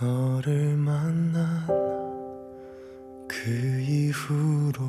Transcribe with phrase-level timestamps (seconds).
[0.00, 1.66] 너를 만난
[3.26, 4.88] 그 이후로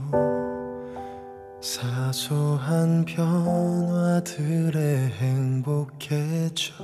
[1.59, 6.75] 사소한 변화들에 행복해져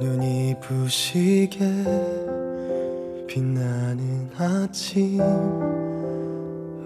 [0.00, 1.60] 눈이 부시게
[3.28, 5.18] 빛나는 아침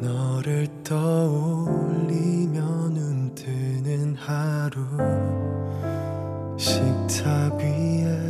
[0.03, 4.85] 너를 떠올리며 눈 뜨는 하루
[6.59, 8.26] 식탁 위에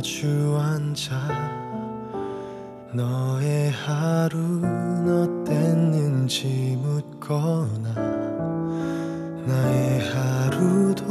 [0.00, 1.14] 마주 앉아
[2.94, 7.92] 너의 하루는 어땠는지 묻거나
[9.44, 11.04] 나의 하루도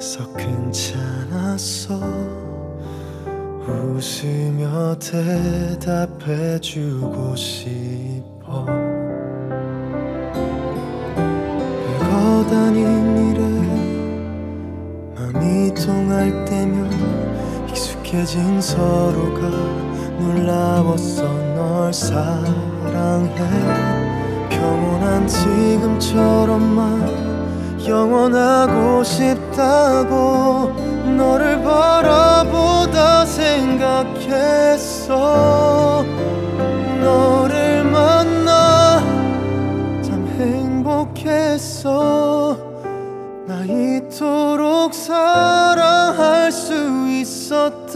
[0.00, 2.00] 썩 괜찮았어.
[3.68, 4.98] 웃으며
[5.78, 6.56] 대답해주고
[7.36, 8.64] 싶어.
[11.14, 13.42] 별거 다닌 일에
[15.14, 16.97] 맘이 통할 때면
[18.08, 19.40] 익숙해진 서로가
[20.18, 21.22] 놀라웠어
[21.54, 23.36] 널 사랑해.
[24.48, 27.28] 평온한 지금처럼만
[27.86, 30.72] 영원하고 싶다고
[31.16, 35.14] 너를 바라보다 생각했어.
[37.00, 39.00] 너를 만나
[40.02, 42.37] 참 행복했어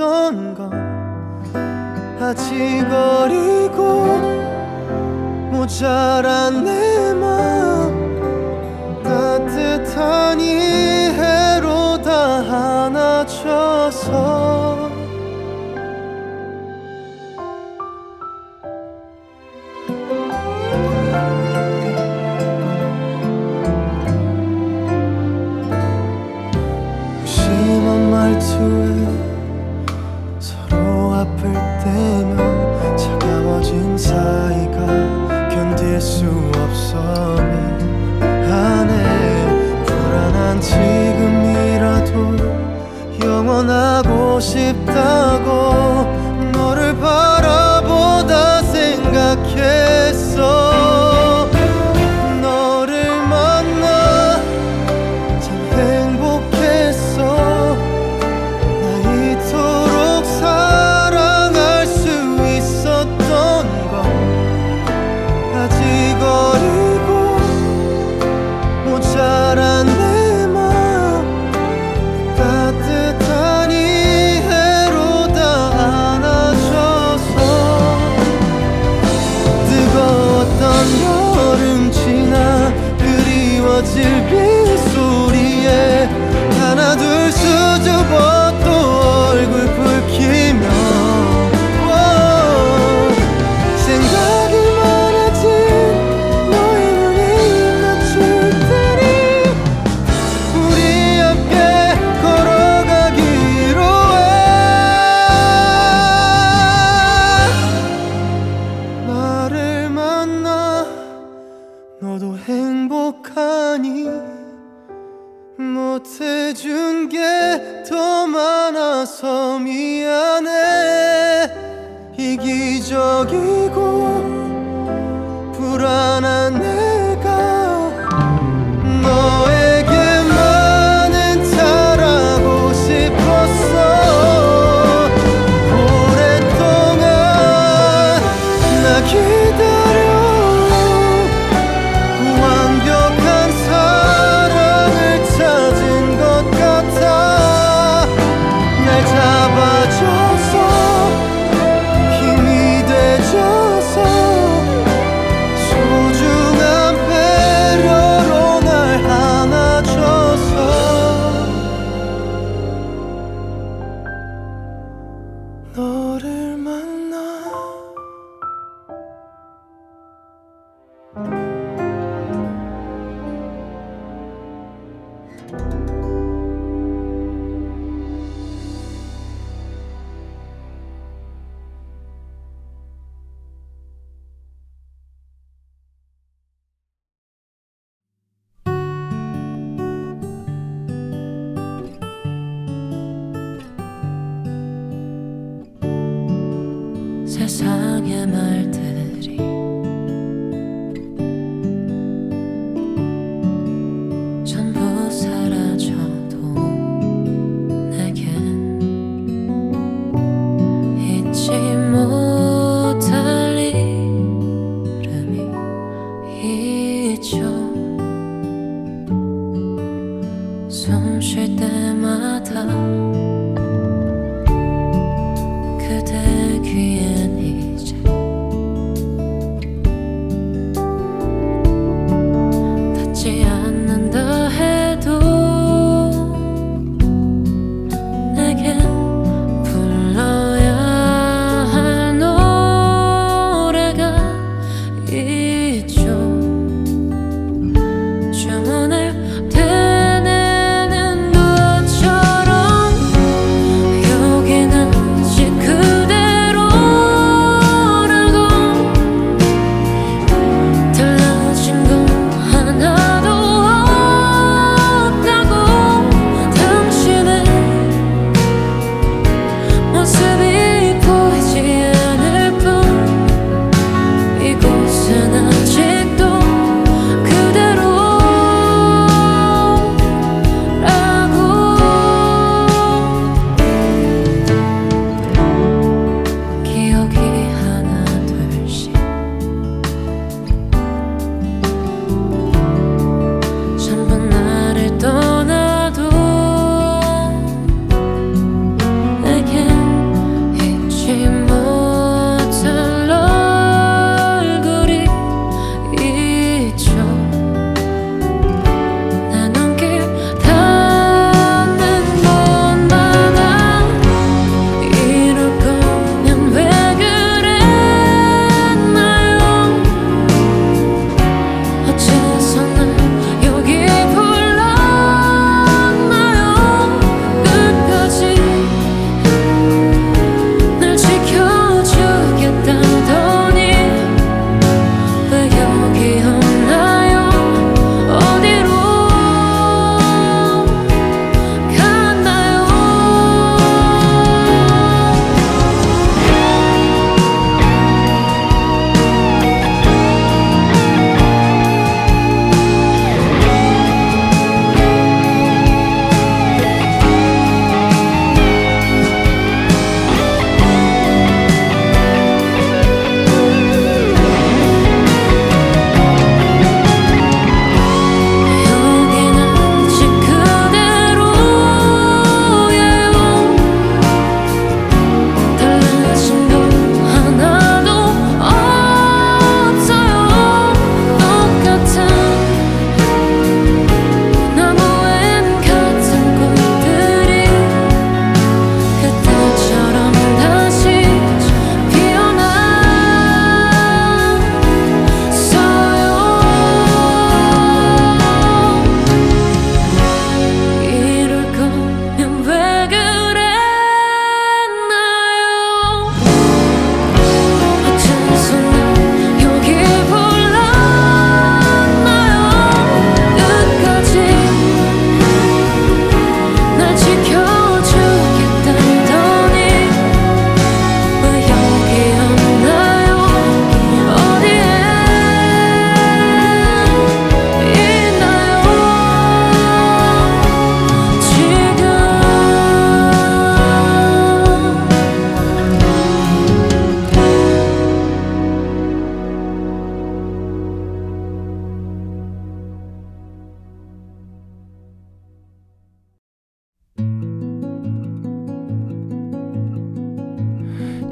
[0.03, 0.73] 있었던 건
[2.21, 4.07] 아직 어리고
[5.53, 14.72] 모자란 내 마음 따뜻한 이 해로 다 안아줘서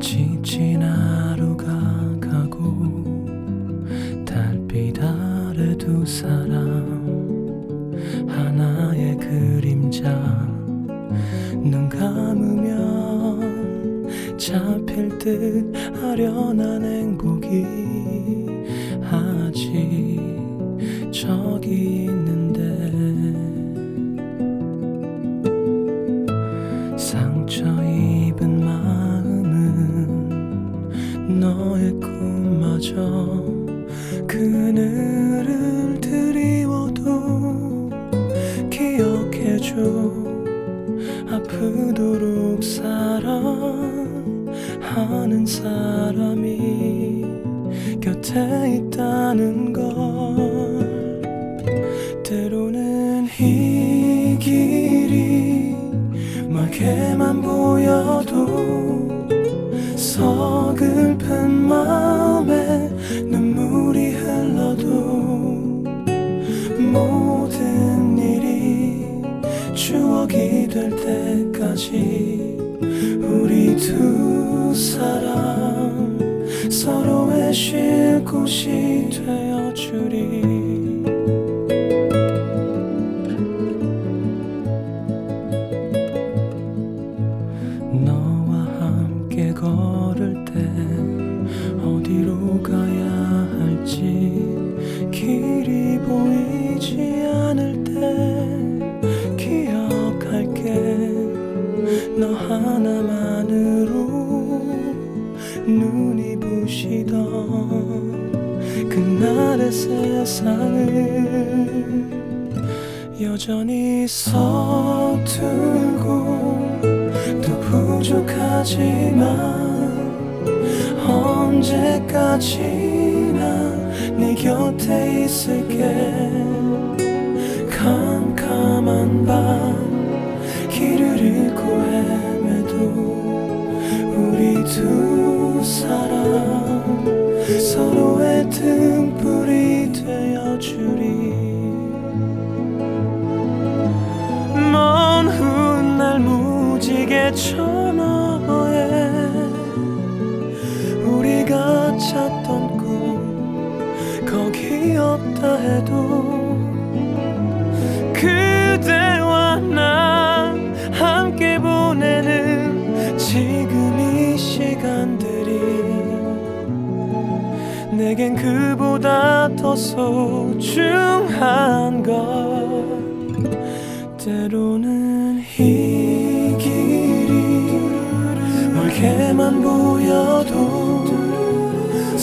[0.00, 1.66] 지친 하루가
[2.20, 3.04] 가고
[4.24, 7.10] 달빛 아래 두 사람
[8.26, 10.10] 하나의 그림자
[11.62, 13.38] 눈 감으면
[14.38, 15.70] 잡힐 듯
[16.02, 17.66] 아련한 행복이
[19.02, 20.18] 아직
[21.12, 22.08] 저기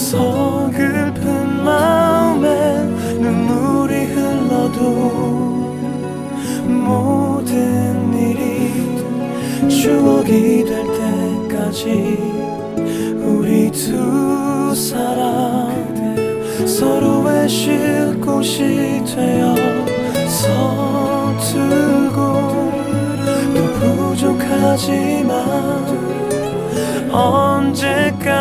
[0.09, 2.47] 서글픈 마음에
[3.19, 4.79] 눈물이 흘러도
[6.65, 8.71] 모든 일이
[9.67, 10.85] 추억이 될
[11.49, 12.17] 때까지
[13.21, 15.75] 우리 두 사람
[16.65, 19.55] 서로의 쉴 곳이 되어
[20.29, 22.15] 서투고
[23.53, 23.59] 또
[24.15, 25.35] 부족하지만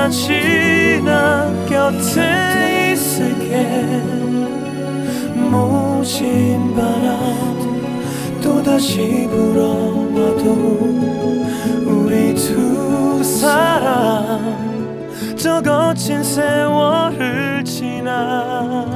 [0.06, 4.02] 언제까지나 곁에 있을게?
[5.34, 10.44] 모신 바람 또다시 불어와도
[11.86, 14.66] 우리 두 사람
[15.36, 18.95] 저 거친 세월을 지나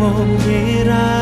[0.00, 1.19] 보이라.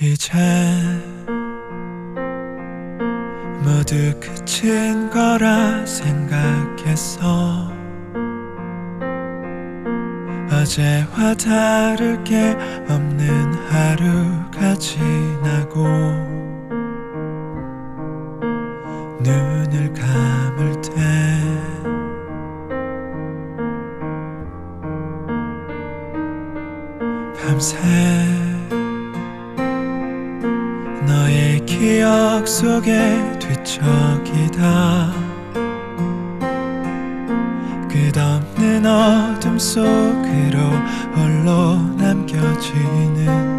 [0.00, 0.32] 이제
[3.62, 7.72] 모두 그친 거라 생각했어.
[10.50, 12.56] 어제와 다를 게
[12.88, 15.84] 없는 하루가 지나고
[19.22, 20.90] 눈을 감을 때
[27.40, 28.53] 밤새
[31.06, 35.12] 너의 기억 속에 뒤척이다.
[37.88, 40.58] 끝없는 어둠 속으로
[41.14, 43.54] 홀로 남겨지는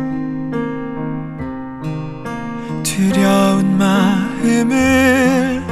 [2.83, 5.64] 두려운 마음을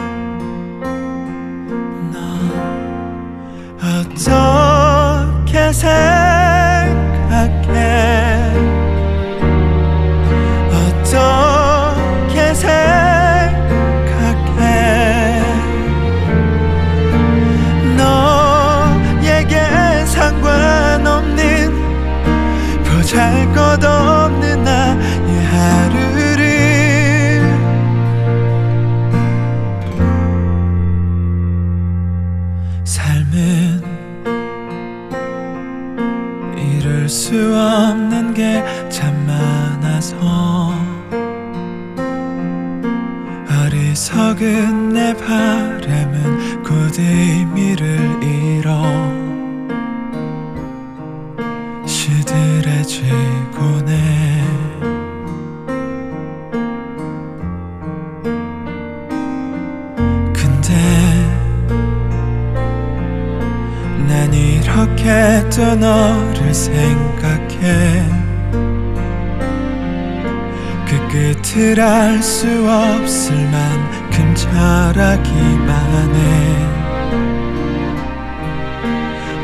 [71.83, 76.21] 말할 수 없을 만큼 잘하기만 해.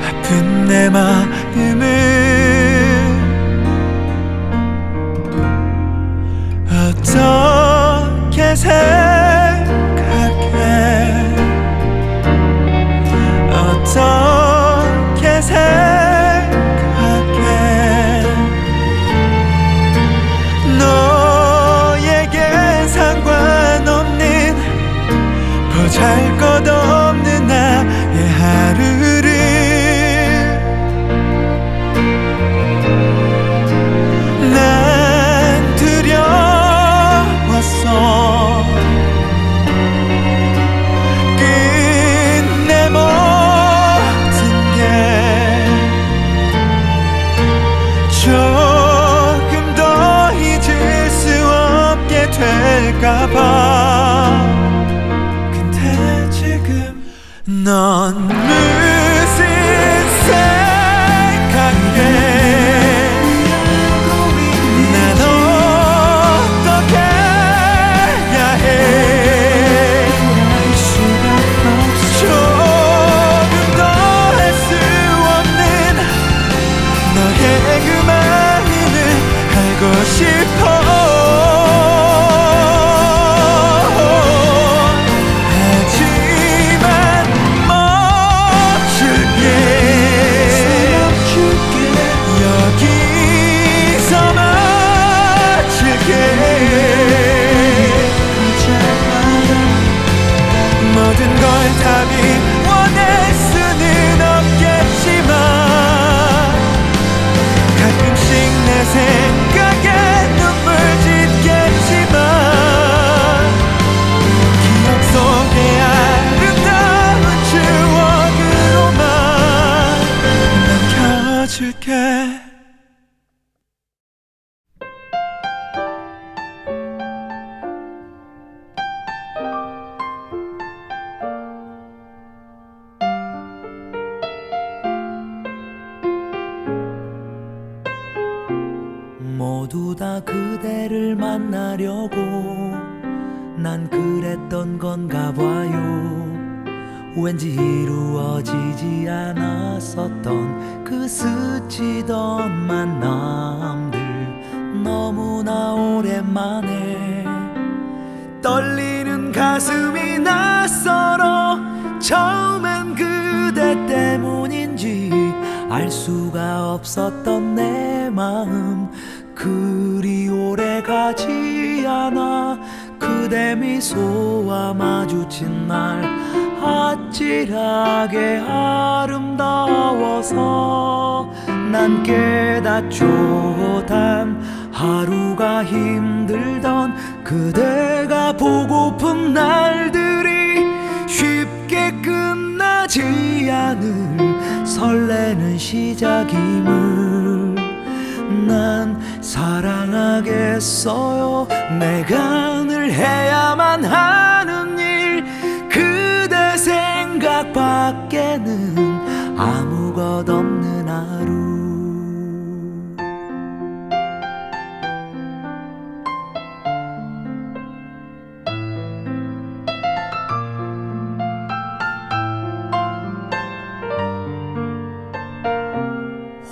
[0.07, 1.29] 아픈 내 마음을
[6.71, 9.99] 어떻게 생각해?
[13.51, 14.38] 어떻게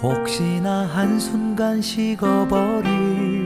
[0.08, 3.46] 혹시나 한순간 식어버릴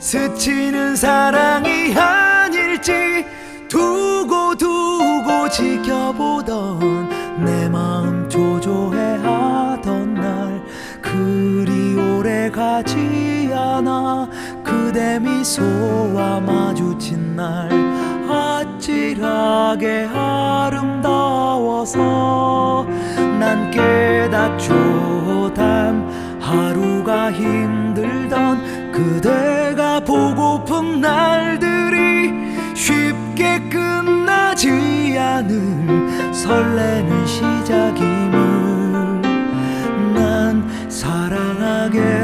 [0.00, 3.24] 스치는 사랑이 아닐지
[3.68, 10.60] 두고 두고 지켜보던 내 마음 조조해하던 날
[11.00, 14.28] 그리 오래 가지 않아
[14.64, 17.70] 그대 미소와 마주친 날
[18.28, 21.94] 아찔하게 아름다워서
[23.38, 25.52] 난 깨닫죠.
[25.54, 26.08] 단
[26.40, 39.22] 하루가 힘들던 그대가 보고픈 날들이 쉽게 끝나지 않을 설레는 시작임을
[40.14, 42.14] 난 사랑하겠어요.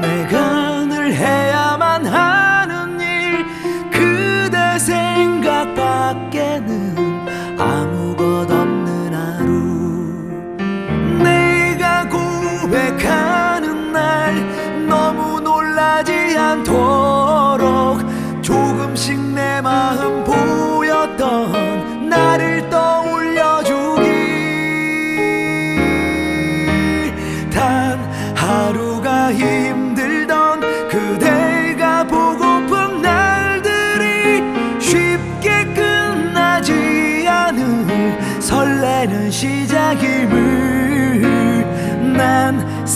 [0.00, 2.37] 내가 늘 해야만 하
[16.48, 17.17] 难脱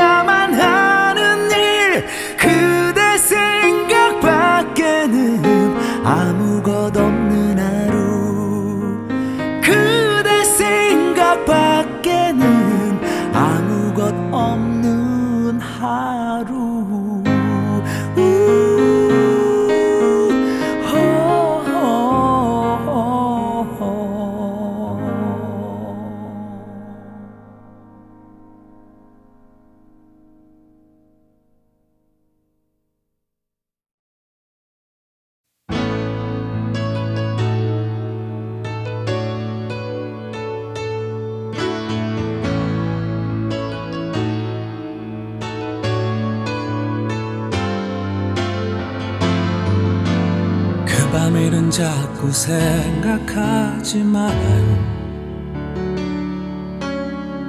[51.80, 55.00] 자꾸 생각하지 말아요.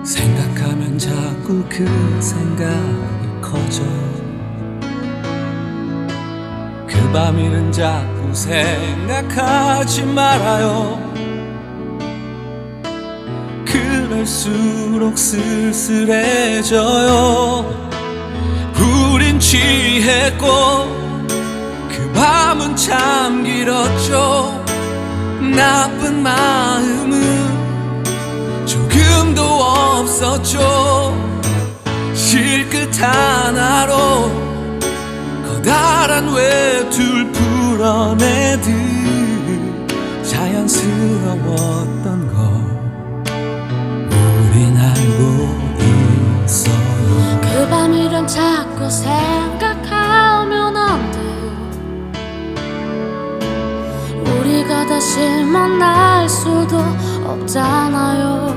[0.05, 1.85] 생각하면 자꾸 그
[2.21, 3.91] 생각이 커져요
[6.87, 11.13] 그 밤일은 자꾸 생각하지 말아요.
[13.65, 16.71] 그럴수록 쓸쓸해져요.
[19.13, 21.10] 우린 취했고
[22.81, 24.65] 참 길었죠.
[25.55, 27.21] 나쁜 마음은
[28.65, 31.15] 조금도 없었죠.
[32.15, 34.33] 실끝 하나로
[35.47, 38.65] 커다란 외투를 풀어내듯
[40.25, 42.41] 자연스러웠던 걸
[44.39, 45.21] 우린 알고
[46.47, 47.41] 있어요.
[47.43, 49.60] 그 밤일은 자꾸 생
[54.71, 56.79] 우리가 다시 만날 수도
[57.27, 58.55] 없잖아요.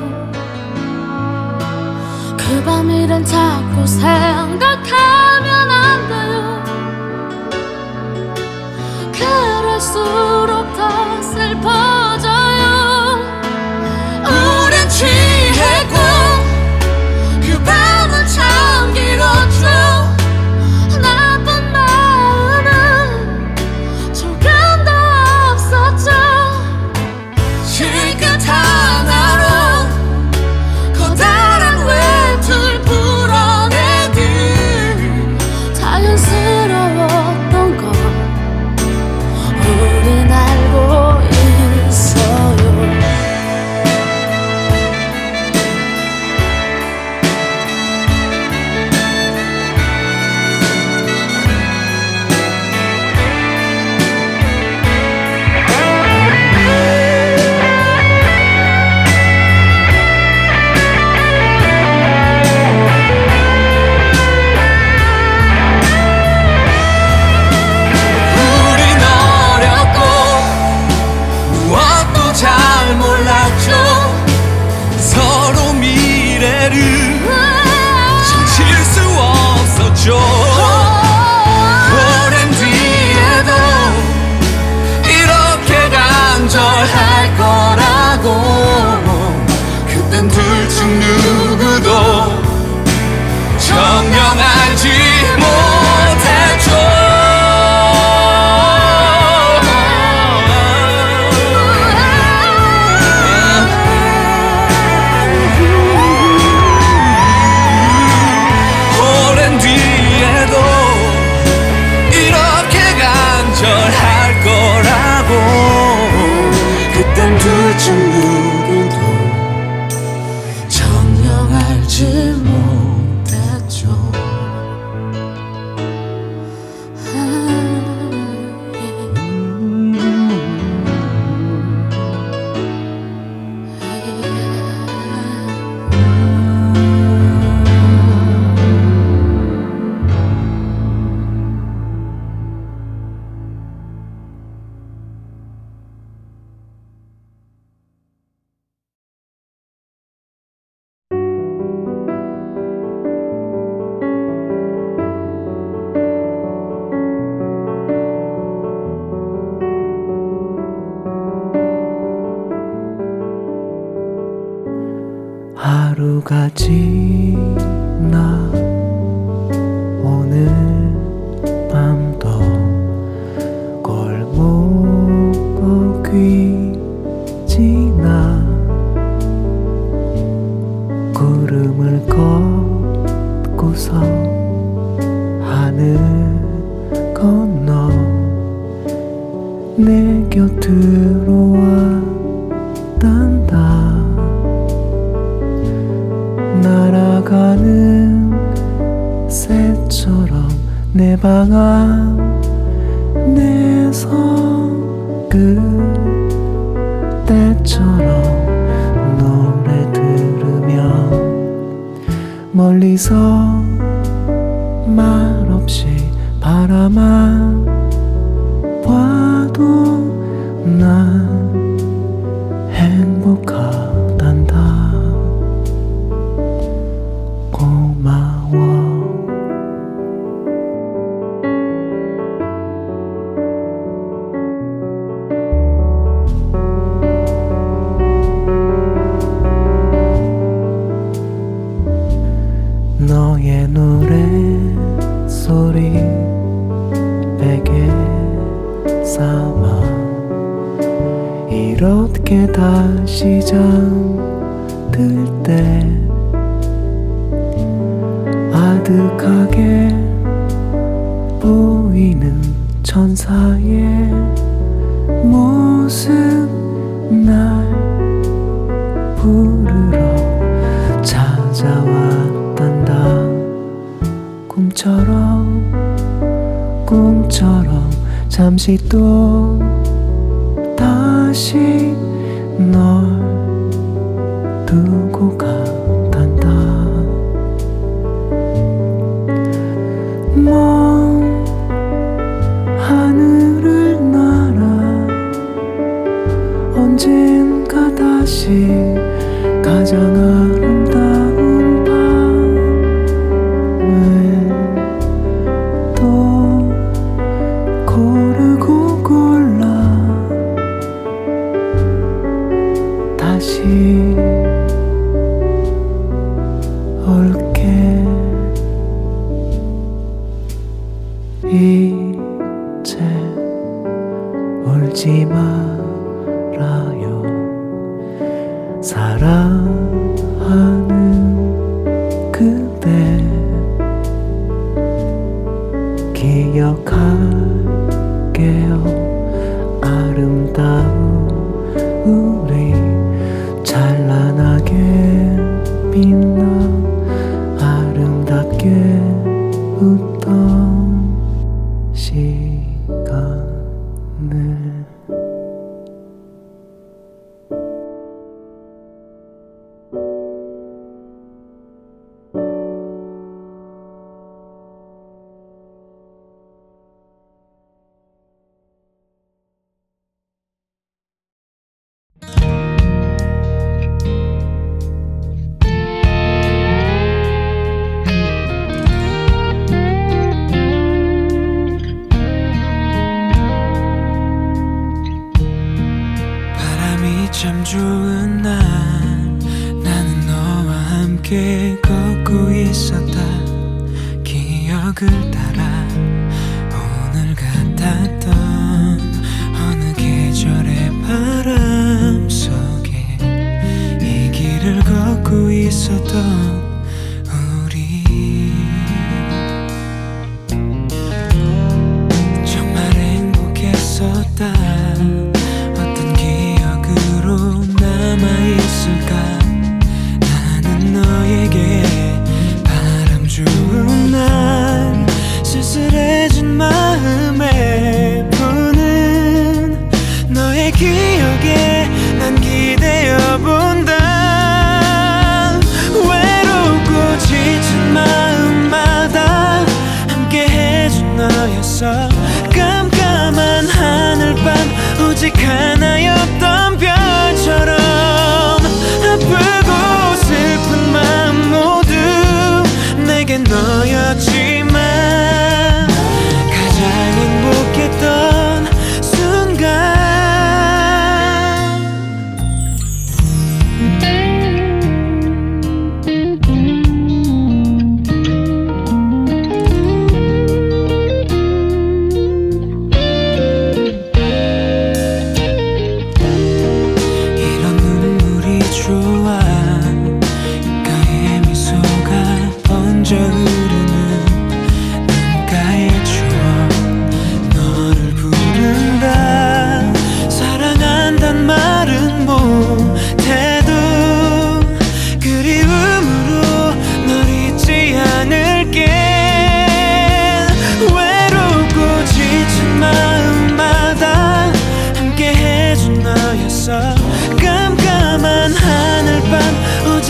[2.37, 6.63] 그 밤 일은 자꾸 생각하면 안 돼요.
[9.11, 11.69] 그럴수록 더 슬퍼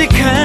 [0.04, 0.43] 간직한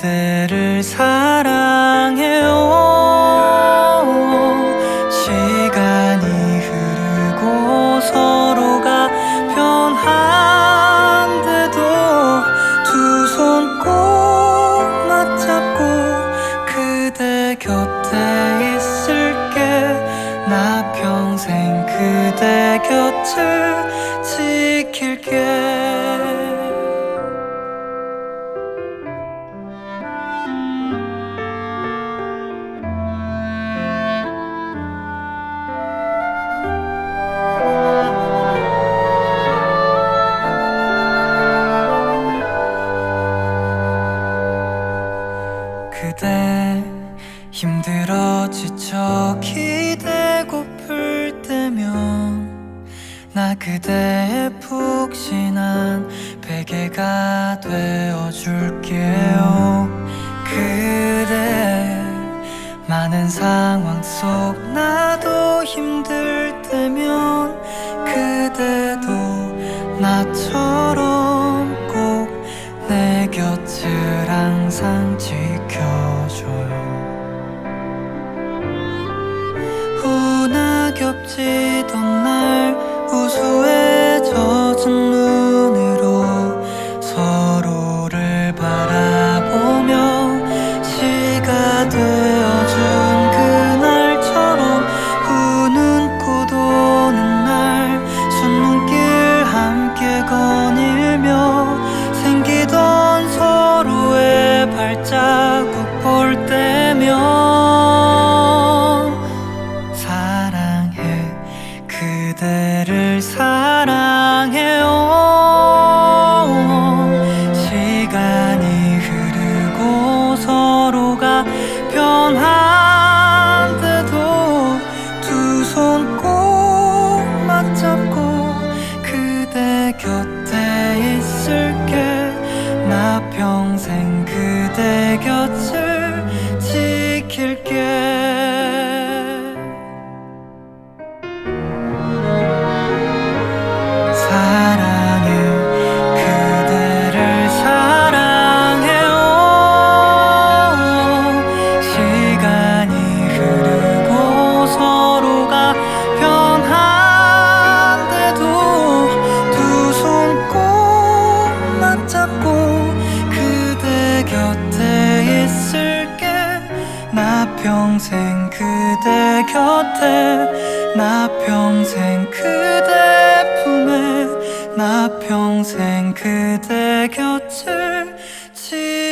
[0.00, 1.19] 그대를 사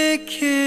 [0.09, 0.57] take it.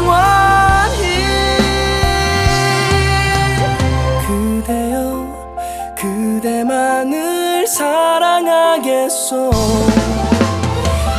[0.00, 1.04] 영원히
[4.26, 5.28] 그대여
[5.94, 9.50] 그대만을 사랑하겠소.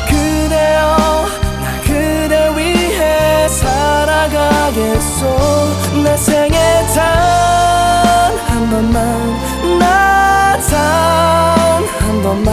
[0.10, 0.98] 그대여
[1.62, 5.20] 나 그대 위해 살아가겠소.
[6.04, 6.58] 내 생에
[6.96, 12.50] 단한 번만 나 단 한 번만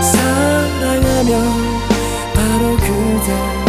[0.00, 1.30] 사랑하면
[2.34, 3.61] 바로 그대.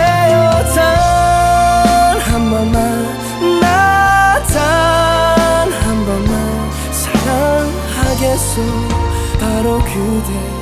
[0.00, 2.74] 주세요 단 한 번만
[3.60, 6.32] 나 단 한 번만
[6.92, 8.62] 사랑하겠소.
[9.38, 10.59] 바로 그대.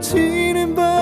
[0.00, 0.99] 치는 바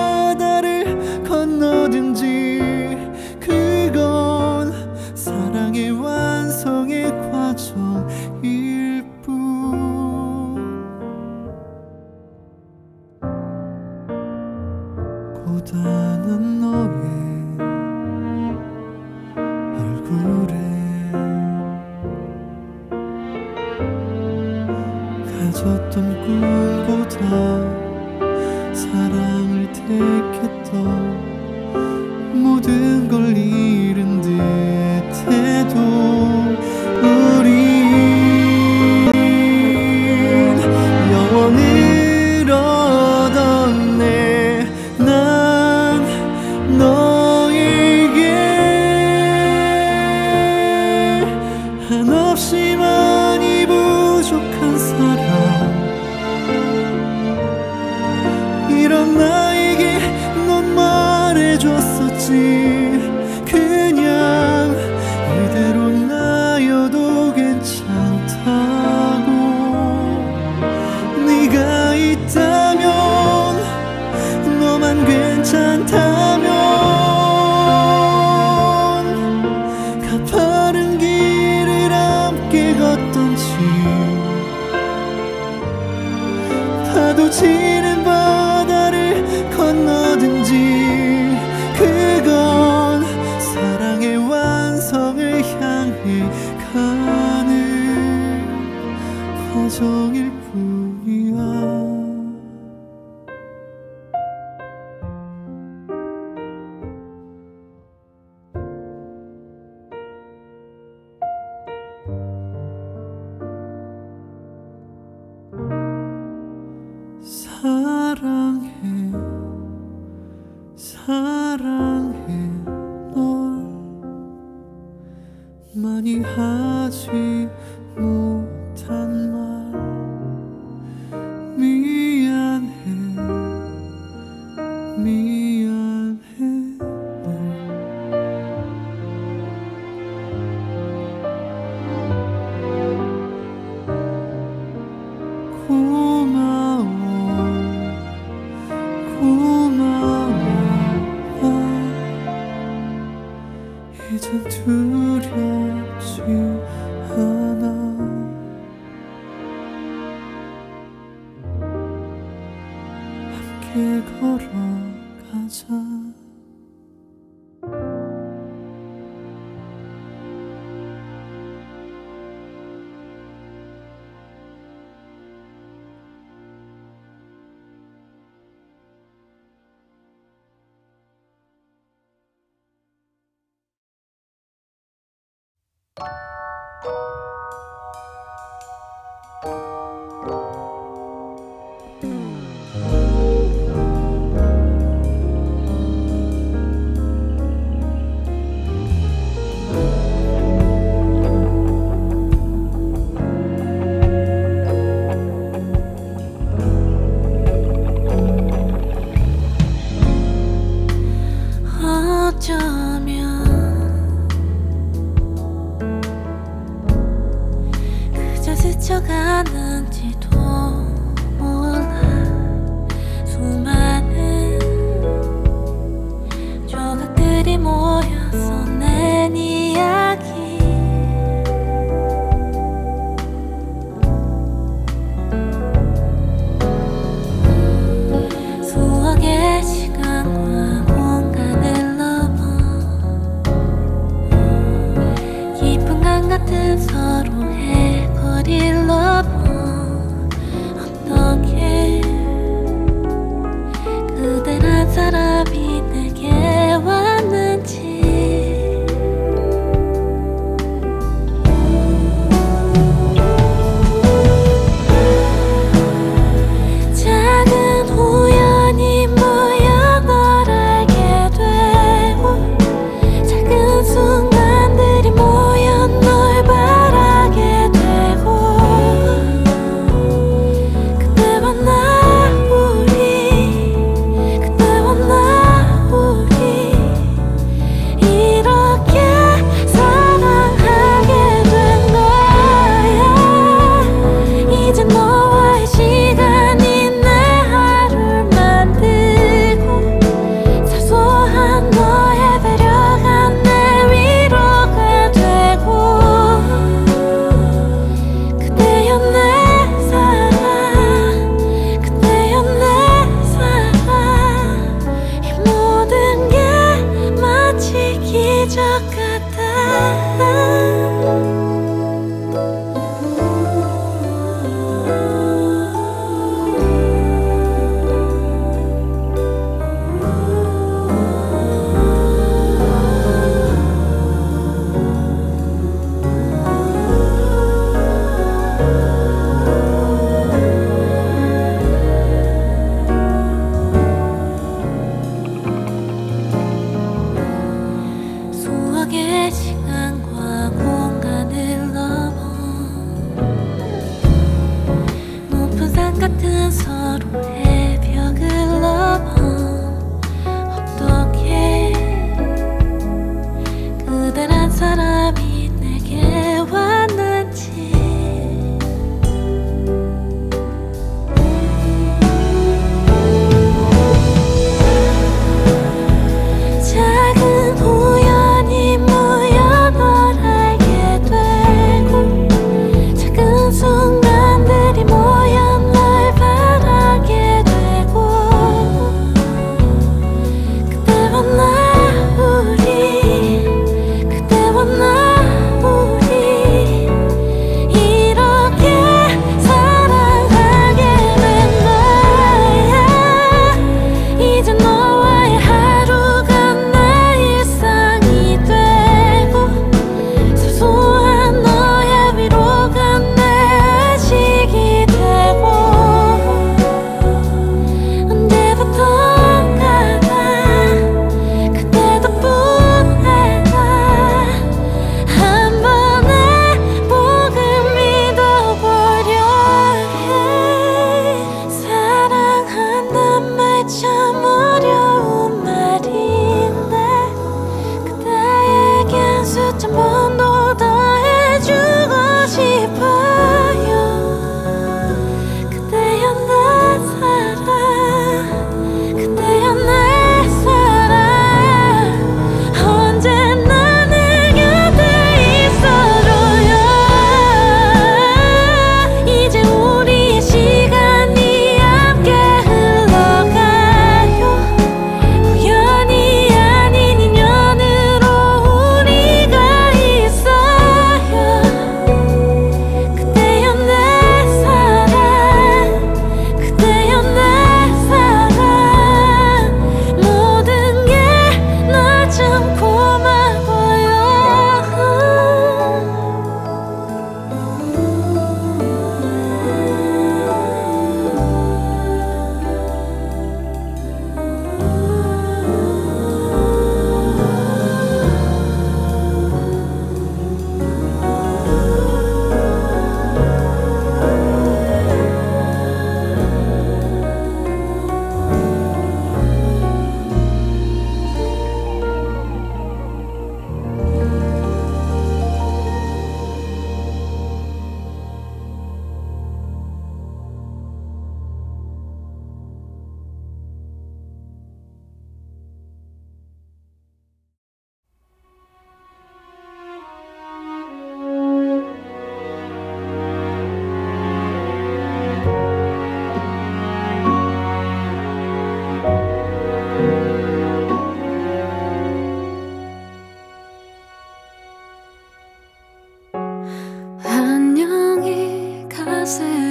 [549.09, 549.48] 안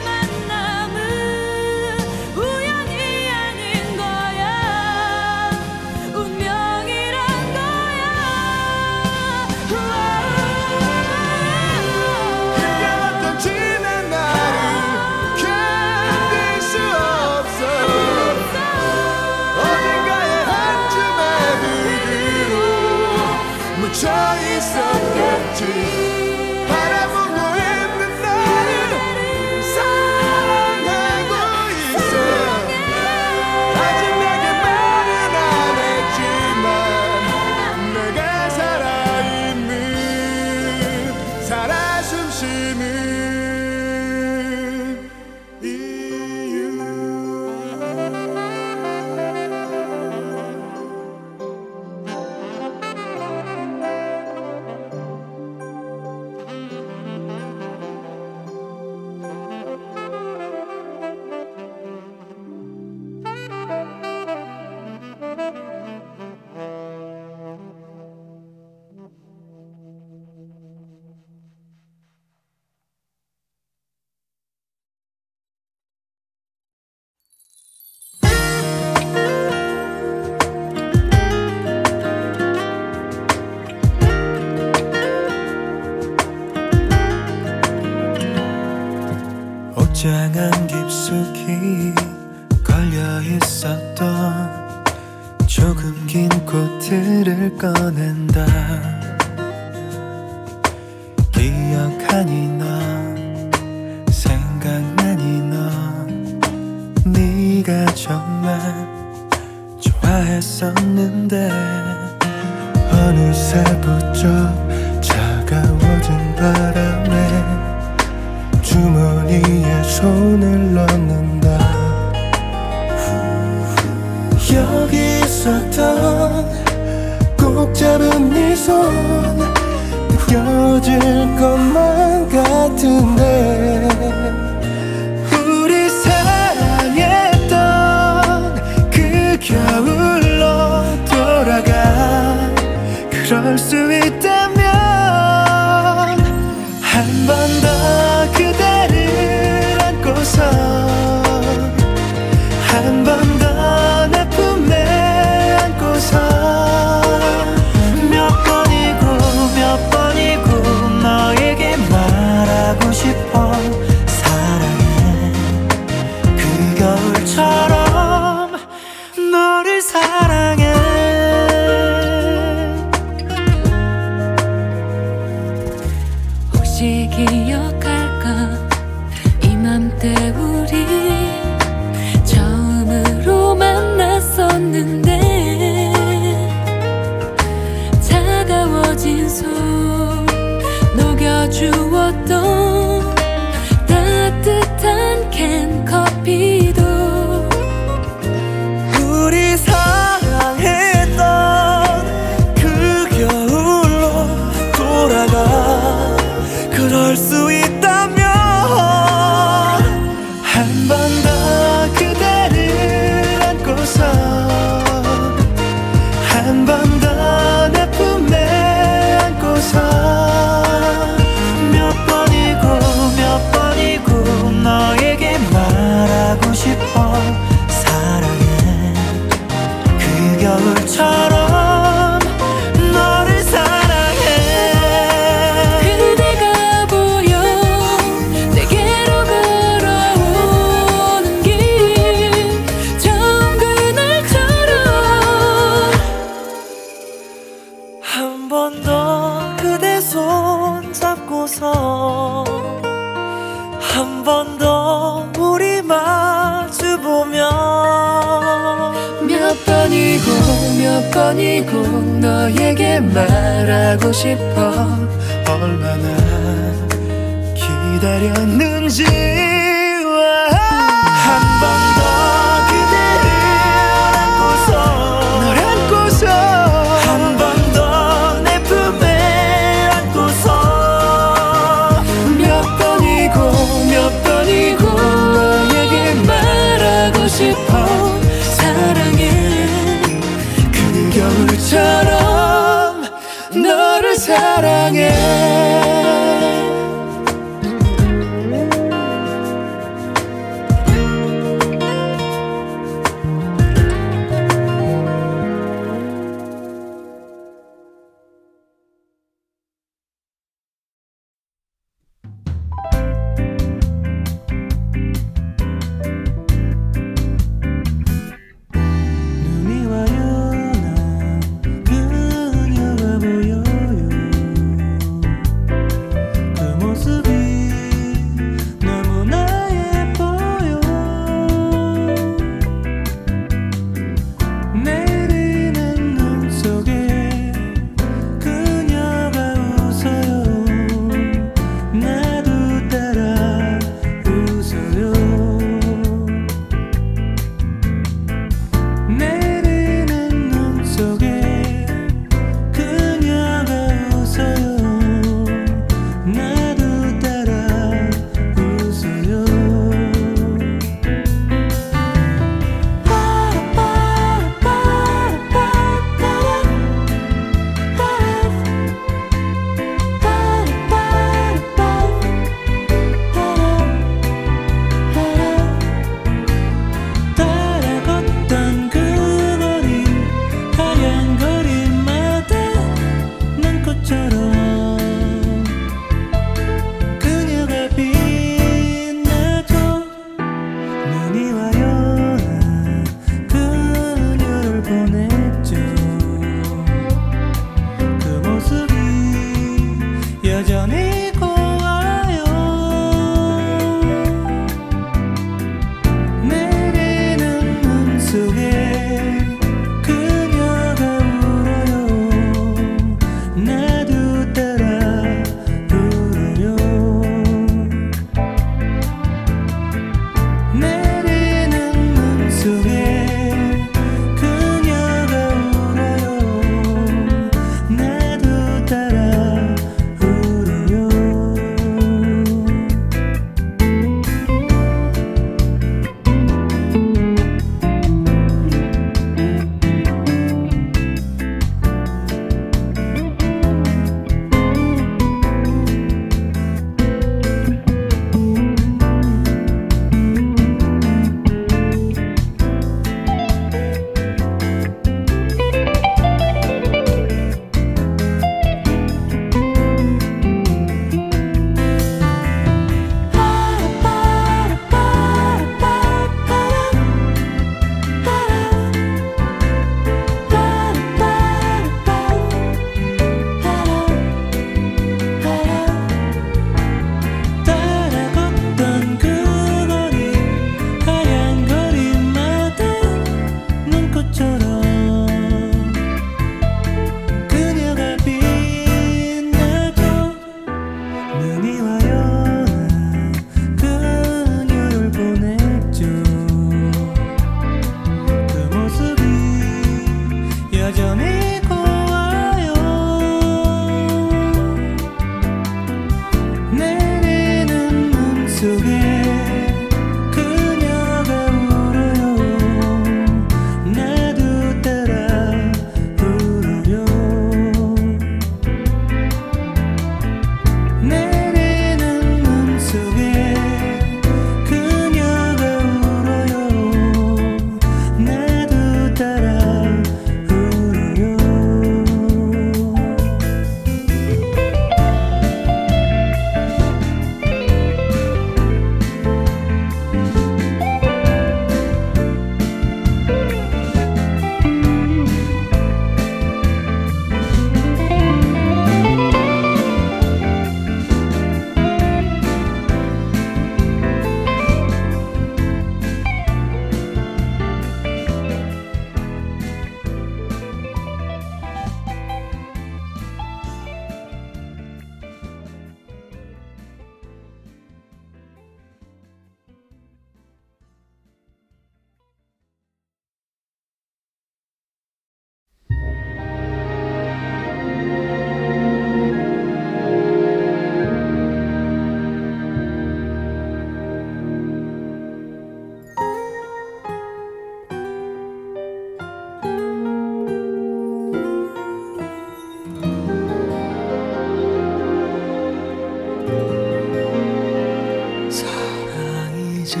[599.86, 600.00] 家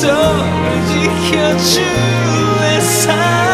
[0.00, 3.47] 그 약속을 지켜줄래 사랑